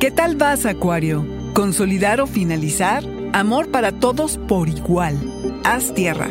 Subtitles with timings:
[0.00, 1.26] ¿Qué tal vas, Acuario?
[1.52, 3.04] ¿Consolidar o finalizar?
[3.34, 5.18] Amor para todos por igual.
[5.62, 6.30] Haz tierra.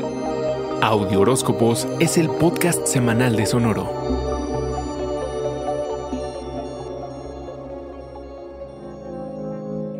[0.81, 4.28] Audio Horóscopos es el podcast semanal de Sonoro.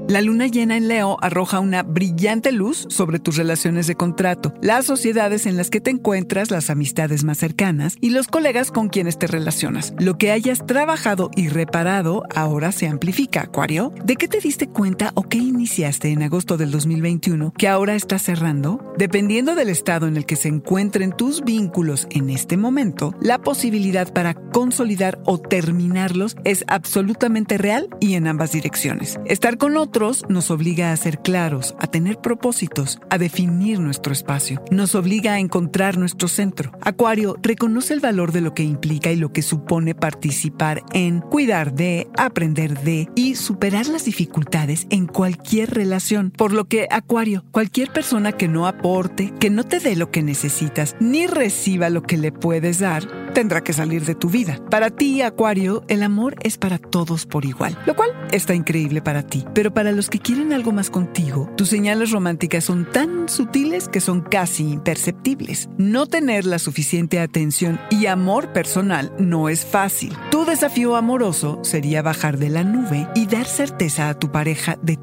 [0.10, 4.88] La luna llena en Leo arroja una brillante luz sobre tus relaciones de contrato, las
[4.88, 9.20] sociedades en las que te encuentras, las amistades más cercanas y los colegas con quienes
[9.20, 9.94] te relacionas.
[10.00, 13.94] Lo que hayas trabajado y reparado ahora se amplifica, Acuario.
[14.04, 18.18] ¿De qué te diste cuenta o qué iniciaste en agosto del 2021 que ahora está
[18.18, 18.92] cerrando?
[18.98, 24.12] Dependiendo del estado en el que se encuentren tus vínculos en este momento, la posibilidad
[24.12, 29.20] para consolidar o terminarlos es absolutamente real y en ambas direcciones.
[29.28, 29.99] Estar con otro
[30.30, 34.64] nos obliga a ser claros, a tener propósitos, a definir nuestro espacio.
[34.72, 36.72] Nos obliga a encontrar nuestro centro.
[36.82, 41.74] Acuario reconoce el valor de lo que implica y lo que supone participar en cuidar
[41.74, 46.32] de, aprender de y superar las dificultades en cualquier relación.
[46.32, 50.24] Por lo que, Acuario, cualquier persona que no aporte, que no te dé lo que
[50.24, 54.60] necesitas, ni reciba lo que le puedes dar, tendrá que salir de tu vida.
[54.70, 59.24] Para ti, Acuario, el amor es para todos por igual, lo cual está increíble para
[59.24, 59.46] ti.
[59.54, 64.02] Pero para los que quieren algo más contigo, tus señales románticas son tan sutiles que
[64.02, 65.70] son casi imperceptibles.
[65.78, 70.16] No tener la suficiente atención y amor personal no es fácil.
[70.32, 74.98] Tu desafío amoroso sería bajar de la nube y dar certeza a tu pareja de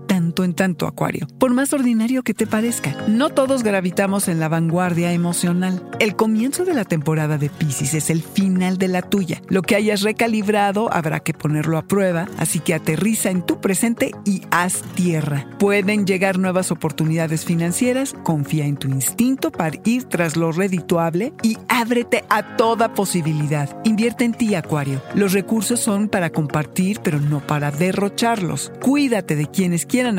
[0.44, 1.26] en tanto, Acuario.
[1.38, 5.88] Por más ordinario que te parezca, no todos gravitamos en la vanguardia emocional.
[5.98, 9.42] El comienzo de la temporada de Pisces es el final de la tuya.
[9.48, 14.12] Lo que hayas recalibrado habrá que ponerlo a prueba, así que aterriza en tu presente
[14.24, 15.46] y haz tierra.
[15.58, 21.58] Pueden llegar nuevas oportunidades financieras, confía en tu instinto para ir tras lo redituable y
[21.68, 23.76] ábrete a toda posibilidad.
[23.84, 25.02] Invierte en ti, Acuario.
[25.14, 28.72] Los recursos son para compartir, pero no para derrocharlos.
[28.80, 30.18] Cuídate de quienes quieran